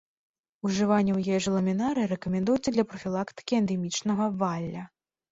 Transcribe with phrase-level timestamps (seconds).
[0.67, 4.83] Ужыванне ў ежу ламінарыі рэкамендуецца для прафілактыкі эндэмічнага валля.